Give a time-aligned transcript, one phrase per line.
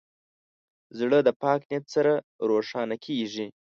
[0.99, 2.13] زړه د پاک نیت سره
[2.49, 3.47] روښانه کېږي.